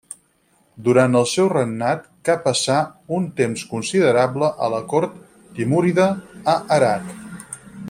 [0.85, 2.79] Durant el seu regnat ca passar
[3.19, 5.21] un temps considerable a la cort
[5.61, 6.09] timúrida
[6.57, 7.15] a Herat.